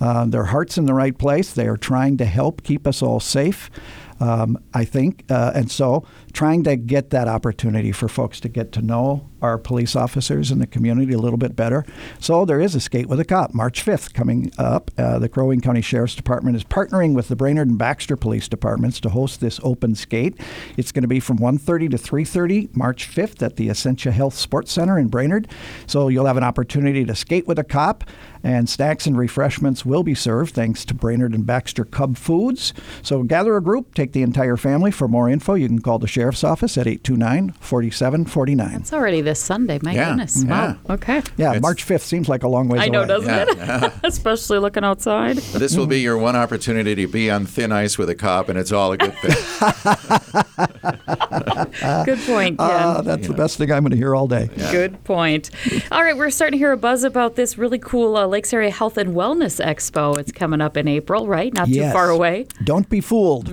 uh, 0.00 0.24
their 0.24 0.46
heart's 0.46 0.76
in 0.76 0.86
the 0.86 0.94
right 0.94 1.16
place, 1.16 1.52
they 1.52 1.68
are 1.68 1.76
trying 1.76 2.16
to 2.16 2.24
help 2.24 2.64
keep 2.64 2.88
us 2.88 3.02
all 3.02 3.20
safe. 3.20 3.70
Um, 4.20 4.58
I 4.74 4.84
think. 4.84 5.24
Uh, 5.30 5.52
and 5.54 5.70
so 5.70 6.06
trying 6.32 6.64
to 6.64 6.76
get 6.76 7.10
that 7.10 7.28
opportunity 7.28 7.92
for 7.92 8.08
folks 8.08 8.40
to 8.40 8.48
get 8.48 8.72
to 8.72 8.82
know 8.82 9.28
our 9.42 9.58
police 9.58 9.94
officers 9.94 10.50
in 10.50 10.58
the 10.58 10.66
community 10.66 11.12
a 11.12 11.18
little 11.18 11.36
bit 11.36 11.54
better. 11.54 11.84
So 12.18 12.44
there 12.44 12.60
is 12.60 12.74
a 12.74 12.80
skate 12.80 13.06
with 13.06 13.20
a 13.20 13.24
cop, 13.24 13.54
March 13.54 13.84
5th 13.84 14.14
coming 14.14 14.50
up. 14.58 14.90
Uh, 14.96 15.18
the 15.18 15.28
Crow 15.28 15.46
Wing 15.46 15.60
County 15.60 15.82
Sheriff's 15.82 16.14
Department 16.14 16.56
is 16.56 16.64
partnering 16.64 17.14
with 17.14 17.28
the 17.28 17.36
Brainerd 17.36 17.68
and 17.68 17.78
Baxter 17.78 18.16
Police 18.16 18.48
Departments 18.48 19.00
to 19.00 19.10
host 19.10 19.40
this 19.40 19.60
open 19.62 19.94
skate. 19.94 20.38
It's 20.76 20.92
going 20.92 21.02
to 21.02 21.08
be 21.08 21.20
from 21.20 21.38
1:30 21.38 21.90
to 21.90 21.98
3:30 21.98 22.74
March 22.76 23.08
5th 23.08 23.42
at 23.42 23.56
the 23.56 23.68
Essentia 23.68 24.10
Health 24.10 24.34
Sports 24.34 24.72
Center 24.72 24.98
in 24.98 25.08
Brainerd. 25.08 25.48
So 25.86 26.08
you'll 26.08 26.26
have 26.26 26.36
an 26.36 26.44
opportunity 26.44 27.04
to 27.04 27.14
skate 27.14 27.46
with 27.46 27.58
a 27.58 27.64
cop 27.64 28.04
and 28.46 28.68
snacks 28.68 29.06
and 29.06 29.18
refreshments 29.18 29.84
will 29.84 30.04
be 30.04 30.14
served 30.14 30.54
thanks 30.54 30.84
to 30.84 30.94
Brainerd 30.94 31.34
and 31.34 31.44
Baxter 31.44 31.84
Cub 31.84 32.16
Foods. 32.16 32.72
So 33.02 33.24
gather 33.24 33.56
a 33.56 33.62
group, 33.62 33.94
take 33.94 34.05
the 34.12 34.22
entire 34.22 34.56
family. 34.56 34.90
For 34.90 35.08
more 35.08 35.28
info, 35.28 35.54
you 35.54 35.66
can 35.68 35.80
call 35.80 35.98
the 35.98 36.06
sheriff's 36.08 36.44
office 36.44 36.76
at 36.78 36.86
829 36.86 37.52
4749. 37.60 38.74
It's 38.80 38.92
already 38.92 39.20
this 39.20 39.40
Sunday. 39.40 39.78
My 39.82 39.92
Yeah, 39.94 40.08
goodness. 40.10 40.44
Wow. 40.44 40.76
Okay. 40.90 41.22
Yeah, 41.36 41.50
It's- 41.50 41.62
March 41.62 41.84
5th 41.86 42.02
seems 42.02 42.28
like 42.28 42.42
a 42.42 42.48
long 42.48 42.68
ways 42.68 42.82
I 42.82 42.88
know, 42.88 43.00
away. 43.00 43.08
doesn't 43.08 43.58
Yeah, 43.58 43.86
it? 43.86 43.92
Especially 44.04 44.58
looking 44.58 44.84
outside. 44.84 45.36
This 45.36 45.76
will 45.76 45.86
be 45.86 46.00
your 46.00 46.16
one 46.18 46.36
opportunity 46.36 46.94
to 46.94 47.06
be 47.06 47.30
on 47.30 47.46
thin 47.46 47.72
ice 47.72 47.98
with 47.98 48.08
a 48.10 48.14
cop, 48.14 48.48
and 48.48 48.58
it's 48.58 48.72
all 48.72 48.92
a 48.92 48.96
good 48.96 49.14
thing. 49.18 49.36
Good 52.04 52.18
point, 52.20 52.58
Ken. 52.58 52.70
Uh, 52.70 53.00
that's 53.02 53.26
the 53.28 53.34
best 53.34 53.58
thing 53.58 53.70
I'm 53.70 53.82
going 53.82 53.90
to 53.90 53.96
hear 53.96 54.14
all 54.14 54.26
day. 54.28 54.48
Good 54.70 55.02
point. 55.04 55.50
All 55.92 56.02
right, 56.02 56.16
we're 56.16 56.30
starting 56.30 56.52
to 56.52 56.58
hear 56.58 56.72
a 56.72 56.76
buzz 56.76 57.04
about 57.04 57.36
this 57.36 57.58
really 57.58 57.78
cool 57.78 58.16
uh, 58.16 58.26
Lakes 58.26 58.52
Area 58.52 58.70
Health 58.70 58.96
and 58.96 59.14
Wellness 59.14 59.64
Expo. 59.64 60.16
It's 60.18 60.32
coming 60.32 60.60
up 60.60 60.76
in 60.76 60.88
April, 60.88 61.26
right? 61.26 61.52
Not 61.52 61.68
too 61.68 61.90
far 61.92 62.10
away. 62.10 62.46
Don't 62.64 62.88
be 62.88 63.00
fooled. 63.00 63.48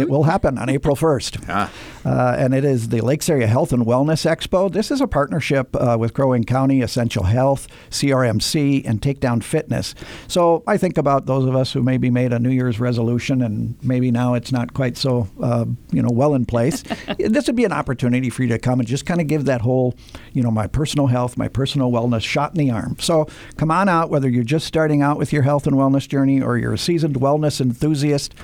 It 0.00 0.08
will 0.08 0.24
happen 0.24 0.58
on 0.58 0.68
April 0.68 0.96
1st. 0.96 1.44
Ah. 1.56 1.70
Uh, 2.04 2.36
and 2.38 2.52
it 2.52 2.64
is 2.64 2.90
the 2.90 3.00
Lakes 3.00 3.28
Area 3.30 3.46
Health 3.46 3.72
and 3.72 3.86
Wellness 3.86 4.26
Expo. 4.26 4.70
This 4.70 4.90
is 4.90 5.00
a 5.00 5.06
partnership 5.06 5.74
uh, 5.76 5.96
with 5.98 6.12
Crow 6.12 6.30
Wing 6.30 6.44
County, 6.44 6.82
Essentia 6.82 7.24
Health, 7.24 7.66
CRMC, 7.90 8.86
and 8.86 9.00
Takedown 9.00 9.42
Fitness. 9.42 9.94
So 10.28 10.62
I 10.66 10.76
think 10.76 10.98
about 10.98 11.26
those 11.26 11.46
of 11.46 11.56
us 11.56 11.72
who 11.72 11.82
maybe 11.82 12.10
made 12.10 12.32
a 12.32 12.38
New 12.38 12.50
Year's 12.50 12.78
resolution 12.78 13.40
and 13.40 13.76
maybe 13.82 14.10
now 14.10 14.34
it's 14.34 14.52
not 14.52 14.74
quite 14.74 14.96
so 14.96 15.28
uh, 15.42 15.64
you 15.92 16.02
know 16.02 16.10
well 16.12 16.34
in 16.34 16.44
place. 16.44 16.82
this 17.18 17.46
would 17.46 17.56
be 17.56 17.64
an 17.64 17.72
opportunity 17.72 18.28
for 18.28 18.42
you 18.42 18.48
to 18.48 18.58
come 18.58 18.80
and 18.80 18.88
just 18.88 19.06
kind 19.06 19.20
of 19.20 19.26
give 19.26 19.46
that 19.46 19.62
whole 19.62 19.94
you 20.32 20.42
know 20.42 20.50
my 20.50 20.66
personal 20.66 21.06
health, 21.06 21.38
my 21.38 21.48
personal 21.48 21.90
wellness 21.90 22.22
shot 22.22 22.50
in 22.50 22.58
the 22.58 22.70
arm. 22.70 22.96
So 22.98 23.26
come 23.56 23.70
on 23.70 23.88
out, 23.88 24.10
whether 24.10 24.28
you're 24.28 24.44
just 24.44 24.66
starting 24.66 25.00
out 25.00 25.16
with 25.18 25.32
your 25.32 25.42
health 25.42 25.66
and 25.66 25.76
wellness 25.76 26.06
journey 26.08 26.42
or 26.42 26.58
you're 26.58 26.74
a 26.74 26.78
seasoned 26.78 27.16
wellness 27.16 27.60
enthusiast. 27.60 28.34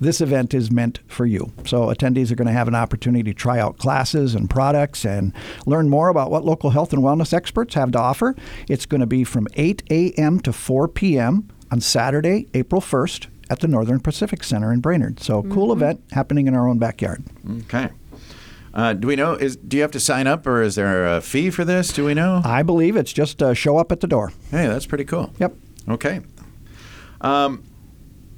This 0.00 0.22
event 0.22 0.54
is 0.54 0.70
meant 0.70 1.00
for 1.06 1.26
you. 1.26 1.52
So, 1.66 1.88
attendees 1.88 2.30
are 2.30 2.34
going 2.34 2.46
to 2.46 2.52
have 2.54 2.68
an 2.68 2.74
opportunity 2.74 3.22
to 3.24 3.34
try 3.34 3.58
out 3.60 3.76
classes 3.76 4.34
and 4.34 4.48
products 4.48 5.04
and 5.04 5.32
learn 5.66 5.90
more 5.90 6.08
about 6.08 6.30
what 6.30 6.44
local 6.44 6.70
health 6.70 6.94
and 6.94 7.02
wellness 7.02 7.34
experts 7.34 7.74
have 7.74 7.92
to 7.92 7.98
offer. 7.98 8.34
It's 8.66 8.86
going 8.86 9.02
to 9.02 9.06
be 9.06 9.24
from 9.24 9.46
8 9.54 9.82
a.m. 9.90 10.40
to 10.40 10.52
4 10.54 10.88
p.m. 10.88 11.48
on 11.70 11.80
Saturday, 11.82 12.48
April 12.54 12.80
1st 12.80 13.26
at 13.50 13.60
the 13.60 13.68
Northern 13.68 14.00
Pacific 14.00 14.42
Center 14.42 14.72
in 14.72 14.80
Brainerd. 14.80 15.20
So, 15.20 15.42
cool 15.42 15.72
event 15.72 16.02
happening 16.12 16.46
in 16.46 16.54
our 16.54 16.66
own 16.66 16.78
backyard. 16.78 17.22
Okay. 17.64 17.90
Uh, 18.72 18.94
do 18.94 19.08
we 19.08 19.16
know? 19.16 19.34
Is 19.34 19.56
do 19.56 19.76
you 19.76 19.82
have 19.82 19.90
to 19.90 20.00
sign 20.00 20.26
up, 20.26 20.46
or 20.46 20.62
is 20.62 20.76
there 20.76 21.04
a 21.06 21.20
fee 21.20 21.50
for 21.50 21.64
this? 21.64 21.92
Do 21.92 22.04
we 22.04 22.14
know? 22.14 22.40
I 22.44 22.62
believe 22.62 22.96
it's 22.96 23.12
just 23.12 23.42
uh, 23.42 23.52
show 23.52 23.76
up 23.76 23.90
at 23.92 24.00
the 24.00 24.06
door. 24.06 24.32
Hey, 24.50 24.66
that's 24.68 24.86
pretty 24.86 25.04
cool. 25.04 25.32
Yep. 25.40 25.54
Okay. 25.88 26.20
Um, 27.20 27.64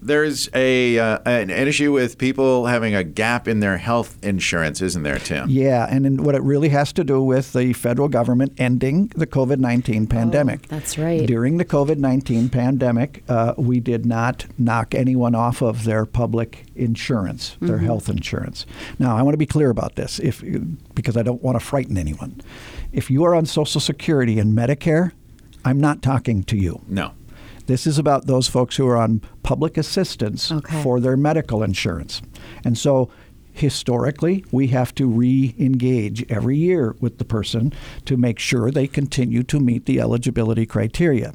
there's 0.03 0.49
a 0.55 0.99
uh, 0.99 1.19
an, 1.25 1.51
an 1.51 1.69
issue 1.69 1.93
with 1.93 2.19
people 2.19 2.67
having 2.67 2.95
a 2.95 3.05
gap 3.05 3.47
in 3.47 3.61
their 3.61 3.79
health 3.79 4.19
insurance, 4.23 4.83
isn't 4.83 5.03
there, 5.03 5.19
Tim? 5.19 5.49
Yeah, 5.49 5.87
and 5.89 6.05
in, 6.05 6.23
what 6.25 6.35
it 6.35 6.43
really 6.43 6.71
has 6.71 6.93
to 6.95 7.05
do 7.05 7.23
with 7.23 7.53
the 7.53 7.73
federal 7.73 8.09
government 8.09 8.53
ending 8.59 9.13
the 9.17 9.27
COVID 9.27 9.59
19 9.59 10.07
pandemic. 10.09 10.69
that's 10.69 10.99
right. 10.99 11.27
During 11.27 11.57
the 11.57 11.65
COVID 11.65 11.99
19 11.99 12.49
pandemic, 12.49 13.23
uh, 13.29 13.55
we 13.57 13.81
did 13.81 14.05
not 14.05 14.47
knock 14.59 14.95
anyone 14.95 15.35
off 15.35 15.63
of 15.63 15.85
their 15.85 16.05
public 16.05 16.67
insurance, 16.75 17.57
their 17.61 17.79
health 17.79 18.09
insurance. 18.09 18.67
Now, 18.99 19.17
I 19.17 19.23
want 19.23 19.35
to 19.35 19.39
be 19.39 19.47
clear 19.47 19.71
about 19.71 19.95
this 19.95 20.19
if, 20.19 20.43
because 20.95 21.17
I 21.17 21.23
don't 21.23 21.43
want 21.43 21.59
to 21.59 21.65
frighten 21.65 21.97
anyone. 21.97 22.41
If 22.93 23.11
you 23.11 23.25
are 23.25 23.35
on 23.35 23.47
Social 23.47 23.81
Security 23.81 24.39
and 24.39 24.57
Medicare, 24.57 25.13
I'm 25.65 25.81
not 25.81 26.03
talking 26.03 26.43
to 26.45 26.57
you. 26.57 26.83
No. 26.89 27.13
This 27.67 27.87
is 27.87 27.99
about 27.99 28.27
those 28.27 28.49
folks 28.49 28.77
who 28.77 28.87
are 28.89 28.97
on 28.97 29.21
public 29.43 29.77
assistance 29.77 30.51
Okay. 30.51 30.83
for 30.83 31.01
their 31.01 31.17
medical 31.17 31.63
insurance. 31.63 32.23
And 32.65 32.77
so 32.77 33.11
historically, 33.53 34.45
we 34.51 34.69
have 34.69 34.95
to 34.97 35.07
re 35.07 35.55
engage 35.59 36.31
every 36.31 36.57
year 36.57 36.97
with 37.01 37.19
the 37.19 37.25
person 37.25 37.73
to 38.07 38.17
make 38.17 38.39
sure 38.39 38.71
they 38.71 38.87
continue 38.87 39.43
to 39.45 39.61
meet 39.61 39.87
the 39.87 40.01
eligibility 40.01 40.67
criteria. 40.67 41.35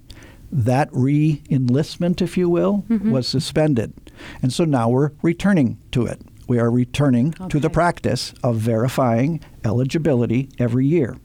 That 0.52 0.90
re 0.92 1.44
enlistment, 1.50 2.22
if 2.22 2.38
you 2.38 2.50
will, 2.50 2.86
mm-hmm. 2.90 3.12
was 3.12 3.28
suspended. 3.28 3.94
And 4.42 4.52
so 4.52 4.66
now 4.66 4.90
we're 4.90 5.12
returning 5.22 5.78
to 5.92 6.06
it. 6.06 6.22
We 6.48 6.60
are 6.60 6.72
returning 6.72 7.34
to 7.50 7.60
the 7.60 7.70
practice 7.70 8.34
of 8.42 8.56
verifying 8.56 9.42
eligibility 9.66 10.50
every 10.58 10.86
year. 10.88 11.18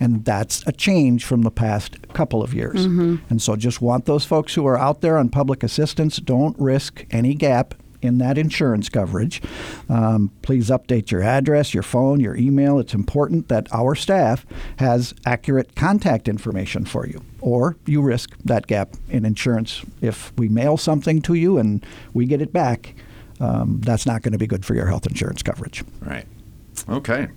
And 0.00 0.24
that's 0.24 0.66
a 0.66 0.72
change 0.72 1.24
from 1.24 1.42
the 1.42 1.50
past 1.50 1.96
couple 2.12 2.42
of 2.42 2.54
years. 2.54 2.84
And 3.30 3.40
so 3.42 3.56
just 3.56 3.80
want 3.80 4.06
those 4.06 4.24
folks 4.24 4.54
who 4.54 4.66
are 4.66 4.78
out 4.78 5.00
there 5.00 5.16
on 5.18 5.28
public 5.28 5.62
assistance, 5.62 6.16
don't 6.18 6.58
risk 6.58 7.04
any 7.10 7.34
gap 7.34 7.74
in 8.02 8.18
that 8.18 8.36
insurance 8.36 8.90
coverage. 8.90 9.40
Um, 9.88 10.30
please 10.42 10.68
update 10.68 11.10
your 11.10 11.22
address, 11.22 11.72
your 11.72 11.82
phone, 11.82 12.20
your 12.20 12.36
email. 12.36 12.78
It's 12.78 12.92
important 12.92 13.48
that 13.48 13.66
our 13.72 13.94
staff 13.94 14.44
has 14.78 15.14
accurate 15.24 15.74
contact 15.74 16.28
information 16.28 16.84
for 16.84 17.06
you, 17.06 17.22
or 17.40 17.76
you 17.86 18.02
risk 18.02 18.36
that 18.44 18.66
gap 18.66 18.90
in 19.08 19.24
insurance. 19.24 19.82
If 20.02 20.34
we 20.36 20.48
mail 20.50 20.76
something 20.76 21.22
to 21.22 21.32
you 21.32 21.56
and 21.56 21.84
we 22.12 22.26
get 22.26 22.42
it 22.42 22.52
back, 22.52 22.94
um, 23.40 23.80
that's 23.80 24.04
not 24.04 24.20
going 24.20 24.32
to 24.32 24.38
be 24.38 24.46
good 24.46 24.66
for 24.66 24.74
your 24.74 24.86
health 24.86 25.06
insurance 25.06 25.42
coverage. 25.42 25.82
Right. 26.00 26.26
Okay. 26.88 27.28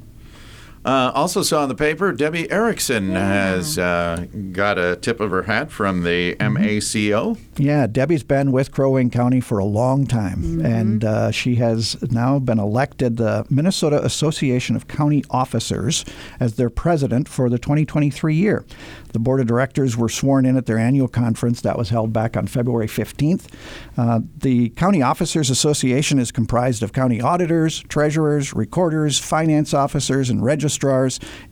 Uh, 0.88 1.12
also 1.14 1.42
saw 1.42 1.64
in 1.64 1.68
the 1.68 1.76
paper 1.76 2.14
Debbie 2.14 2.50
Erickson 2.50 3.10
has 3.10 3.78
uh, 3.78 4.26
got 4.54 4.78
a 4.78 4.96
tip 4.96 5.20
of 5.20 5.32
her 5.32 5.44
hat 5.44 5.70
from 5.70 6.04
the 6.04 6.38
MACO. 6.40 7.36
Yeah, 7.58 7.88
Debbie's 7.88 8.24
been 8.24 8.54
with 8.54 8.72
Crow 8.72 8.92
Wing 8.92 9.10
County 9.10 9.42
for 9.42 9.58
a 9.58 9.66
long 9.66 10.08
time, 10.08 10.66
and 10.66 11.04
uh, 11.04 11.32
she 11.32 11.56
has 11.56 12.02
now 12.10 12.40
been 12.40 12.58
elected 12.58 13.18
the 13.18 13.46
Minnesota 13.50 14.02
Association 14.06 14.78
of 14.78 14.88
County 14.88 15.26
Officers 15.30 16.06
as 16.40 16.56
their 16.56 16.70
president 16.70 17.28
for 17.28 17.50
the 17.50 17.60
2023 17.60 18.34
year. 18.34 18.66
The 19.12 19.20
board 19.20 19.42
of 19.42 19.48
directors 19.48 19.98
were 19.98 20.10
sworn 20.10 20.46
in 20.46 20.56
at 20.56 20.68
their 20.68 20.78
annual 20.78 21.10
conference 21.10 21.60
that 21.62 21.78
was 21.78 21.90
held 21.90 22.14
back 22.14 22.38
on 22.38 22.48
February 22.48 22.88
15th. 22.88 23.48
Uh, 23.98 24.22
the 24.38 24.70
County 24.70 25.02
Officers 25.02 25.50
Association 25.50 26.18
is 26.18 26.32
comprised 26.32 26.82
of 26.82 26.94
county 26.94 27.20
auditors, 27.20 27.84
treasurers, 27.90 28.54
recorders, 28.54 29.20
finance 29.20 29.74
officers, 29.74 30.30
and 30.30 30.46
registrars 30.46 30.77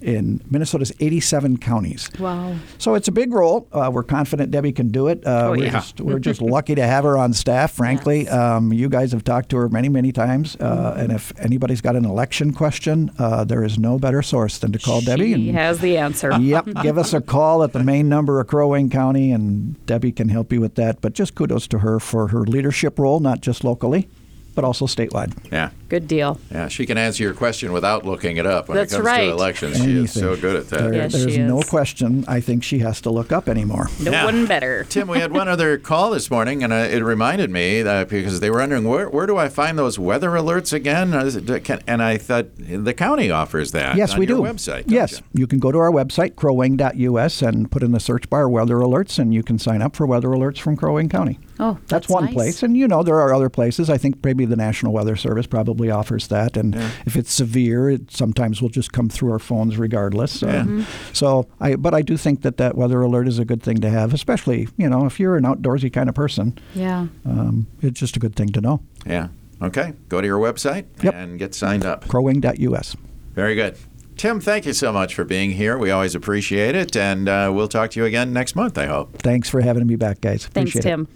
in 0.02 0.42
Minnesota's 0.50 0.92
87 1.00 1.58
counties. 1.58 2.10
Wow. 2.20 2.56
So 2.78 2.96
it's 2.96 3.08
a 3.08 3.12
big 3.12 3.34
role. 3.34 3.68
Uh, 3.72 3.90
we're 3.94 4.04
confident 4.04 4.52
Debbie 4.52 4.72
can 4.72 4.90
do 4.90 5.08
it. 5.08 5.26
Uh, 5.26 5.34
Oh, 5.46 5.52
we're, 5.52 5.66
yeah. 5.66 5.72
just, 5.72 6.02
we're 6.02 6.20
just 6.20 6.42
lucky 6.42 6.76
to 6.76 6.84
have 6.88 7.04
her 7.04 7.18
on 7.18 7.34
staff, 7.34 7.74
frankly. 7.74 8.24
Yes. 8.24 8.34
Um, 8.34 8.72
you 8.74 8.90
guys 8.90 9.12
have 9.12 9.24
talked 9.24 9.50
to 9.50 9.58
her 9.58 9.70
many, 9.70 9.90
many 9.90 10.12
times. 10.12 10.56
Uh, 10.56 10.96
and 10.98 11.12
if 11.12 11.32
anybody's 11.40 11.82
got 11.82 11.96
an 11.96 12.06
election 12.06 12.54
question, 12.54 13.12
uh, 13.20 13.44
there 13.44 13.64
is 13.64 13.78
no 13.78 14.00
better 14.00 14.22
source 14.22 14.58
than 14.58 14.72
to 14.72 14.80
call 14.80 15.02
Debbie. 15.02 15.34
He 15.36 15.50
And, 15.50 15.58
has 15.58 15.80
the 15.80 15.98
answer. 15.98 16.32
yep, 16.40 16.68
give 16.82 16.98
us 16.98 17.14
a 17.14 17.22
call 17.22 17.64
at 17.64 17.74
the 17.74 17.84
main 17.84 18.10
number 18.10 18.40
of 18.40 18.48
Crow 18.48 18.70
Wing 18.70 18.90
County, 18.90 19.32
and 19.32 19.86
Debbie 19.86 20.12
can 20.12 20.30
help 20.30 20.52
you 20.52 20.62
with 20.62 20.76
that. 20.76 21.02
But 21.02 21.14
just 21.14 21.36
kudos 21.36 21.68
to 21.68 21.80
her 21.80 22.00
for 22.00 22.30
her 22.30 22.42
leadership 22.42 22.98
role, 22.98 23.20
not 23.20 23.42
just 23.42 23.64
locally, 23.64 24.08
but 24.56 24.64
also 24.64 24.86
statewide. 24.88 25.34
Yeah. 25.52 25.70
Good 25.90 26.08
deal. 26.08 26.40
Yeah, 26.50 26.68
she 26.68 26.86
can 26.88 26.98
answer 26.98 27.22
your 27.22 27.34
question 27.34 27.72
without 27.72 28.06
looking 28.06 28.38
it 28.38 28.46
up 28.48 28.68
when 28.70 28.78
That's 28.78 28.92
it 28.94 28.96
comes 28.98 29.06
right. 29.06 29.26
to 29.26 29.32
elections. 29.32 29.78
She 29.78 29.92
is 29.98 30.12
so 30.14 30.36
good 30.36 30.56
at 30.56 30.70
that. 30.70 30.80
There- 30.80 30.94
Yes, 30.96 31.12
there's 31.14 31.34
she 31.34 31.42
no 31.42 31.62
question. 31.62 32.26
I 32.28 32.40
think 32.40 32.64
she 32.64 32.80
has 32.80 33.02
to 33.02 33.10
look 33.12 33.32
up 33.32 33.48
anymore. 33.50 33.90
No 34.02 34.12
Yeah. 34.12 34.26
one 34.26 34.46
better. 34.48 34.84
Tim, 34.90 35.08
we 35.08 35.20
had 35.20 35.32
one 35.32 35.48
other 35.48 35.78
call 35.78 36.10
this 36.12 36.32
morning, 36.32 36.64
and 36.64 36.72
uh, 36.74 36.88
it 36.90 37.04
reminded 37.04 37.52
me 37.52 37.82
that 37.84 38.10
because 38.10 38.40
they 38.40 38.50
were 38.50 38.60
wondering 38.60 38.86
where, 38.86 39.10
where 39.10 39.28
do 39.28 39.38
I 39.38 39.50
find 39.50 39.78
those 39.78 40.00
weather 40.00 40.30
alerts 40.32 40.74
again? 40.74 41.14
Uh, 41.14 41.26
is 41.26 41.36
it- 41.36 41.64
can- 41.64 41.82
And 41.86 42.02
I 42.02 42.18
thought 42.18 42.48
the 42.58 42.94
county 42.94 43.30
offers 43.30 43.72
that. 43.74 43.96
Yes, 43.98 44.14
on 44.14 44.20
we 44.20 44.26
your 44.28 44.38
do. 44.38 44.44
Website. 44.44 44.86
Yes, 44.88 45.22
you? 45.34 45.42
you 45.42 45.48
can 45.48 45.60
go 45.60 45.72
to 45.72 45.78
our 45.78 45.92
website, 45.92 46.36
crowwing.us, 46.36 47.42
and 47.42 47.70
put 47.70 47.84
in 47.84 47.92
the 47.92 48.00
search 48.00 48.30
bar 48.30 48.50
weather 48.50 48.78
alerts, 48.78 49.20
and 49.20 49.34
you 49.34 49.44
can 49.44 49.60
sign 49.60 49.82
up 49.82 49.96
for 49.96 50.06
weather 50.06 50.30
alerts 50.30 50.60
from 50.60 50.76
Crow 50.78 50.96
Wing 50.96 51.10
County. 51.10 51.40
Oh, 51.60 51.74
That's, 51.88 51.90
that's 51.90 52.10
one 52.10 52.26
nice. 52.26 52.34
place. 52.34 52.64
And 52.64 52.76
you 52.76 52.88
know, 52.88 53.02
there 53.04 53.20
are 53.20 53.34
other 53.34 53.50
places. 53.50 53.90
I 53.90 53.98
think 53.98 54.24
maybe 54.24 54.46
the 54.46 54.56
National 54.56 54.92
Weather 54.94 55.16
Service 55.16 55.48
probably 55.48 55.90
offers 55.90 56.28
that. 56.28 56.58
And 56.58 56.76
if 57.06 57.16
it's 57.16 57.32
severe, 57.32 57.90
it 57.90 58.12
sometimes 58.12 58.62
will 58.62 58.70
just 58.70 58.92
come 58.92 59.08
through 59.10 59.32
our 59.32 59.40
phones 59.40 59.78
regardless. 59.78 60.44
Uh, 60.44 60.48
Yeah. 60.48 60.62
Mm-hmm. 60.64 61.14
So, 61.14 61.48
I, 61.62 61.76
but 61.76 61.94
I 61.94 62.02
do 62.02 62.18
think 62.18 62.42
that 62.42 62.58
that 62.58 62.76
weather 62.76 63.02
alert 63.02 63.28
is 63.28 63.40
a 63.40 63.46
good 63.46 63.64
thing 63.64 63.78
to 63.82 63.90
have, 63.90 64.14
especially, 64.14 64.68
you 64.78 64.90
know, 64.90 65.06
if 65.06 65.20
you're 65.20 65.38
an 65.38 65.44
outdoorsy 65.44 65.92
kind 65.94 66.10
of 66.10 66.16
person. 66.16 66.58
Yeah. 66.74 67.08
Um, 67.26 67.68
it's 67.82 68.00
just 68.00 68.16
a 68.18 68.20
good 68.20 68.36
thing 68.36 68.50
to 68.50 68.62
know. 68.62 68.82
Yeah. 69.06 69.30
Okay, 69.62 69.94
go 70.10 70.20
to 70.20 70.28
your 70.28 70.40
website 70.40 70.86
Yep. 71.02 71.14
and 71.14 71.40
get 71.40 71.56
signed 71.56 71.86
up. 71.86 72.06
Crowwing.us. 72.10 72.98
Very 73.34 73.56
good. 73.56 73.78
Tim, 74.18 74.40
thank 74.40 74.66
you 74.66 74.74
so 74.74 74.94
much 74.94 75.14
for 75.14 75.26
being 75.26 75.52
here. 75.52 75.78
We 75.78 75.92
always 75.92 76.16
appreciate 76.16 76.74
it, 76.74 76.96
and 76.96 77.28
uh, 77.28 77.52
we'll 77.54 77.68
talk 77.68 77.92
to 77.92 78.00
you 78.00 78.06
again 78.06 78.32
next 78.32 78.56
month, 78.56 78.78
I 78.78 78.86
hope. 78.86 79.18
Thanks 79.18 79.50
for 79.50 79.60
having 79.60 79.86
me 79.86 79.98
back, 79.98 80.22
guys. 80.22 80.46
Thanks, 80.46 80.72
Appreciate 80.72 80.86
it. 80.86 80.96
Tim. 80.96 81.08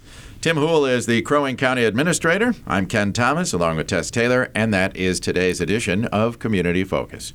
Tim 0.41 0.55
Houle 0.55 0.85
is 0.85 1.05
the 1.05 1.21
Crow 1.23 1.43
Wing 1.43 1.57
County 1.57 1.83
Administrator. 1.83 2.53
I'm 2.65 2.85
Ken 2.85 3.11
Thomas, 3.11 3.51
along 3.51 3.75
with 3.75 3.87
Tess 3.87 4.09
Taylor, 4.09 4.49
and 4.55 4.73
that 4.73 4.95
is 4.95 5.19
today's 5.19 5.59
edition 5.59 6.05
of 6.05 6.39
Community 6.39 6.85
Focus. 6.85 7.33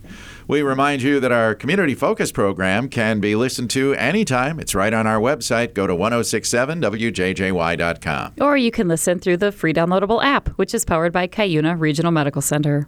We 0.49 0.62
remind 0.62 1.02
you 1.02 1.21
that 1.21 1.30
our 1.30 1.54
Community 1.54 1.94
Focus 1.94 2.33
program 2.33 2.88
can 2.88 3.21
be 3.21 3.37
listened 3.37 3.68
to 3.71 3.92
anytime. 3.94 4.59
It's 4.59 4.75
right 4.75 4.94
on 4.94 5.06
our 5.06 5.21
website. 5.21 5.75
Go 5.75 5.87
to 5.87 5.94
1067wjjy.com. 5.94 8.33
Or 8.40 8.56
you 8.56 8.71
can 8.71 8.88
listen 8.88 9.18
through 9.18 9.37
the 9.38 9.52
free 9.52 9.73
downloadable 9.75 10.25
app, 10.25 10.49
which 10.50 10.75
is 10.75 10.85
powered 10.87 11.12
by 11.12 11.28
Cuyuna 11.28 11.78
Regional 11.78 12.11
Medical 12.11 12.40
Center. 12.42 12.80